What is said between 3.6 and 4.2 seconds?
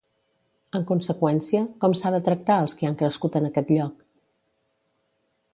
lloc?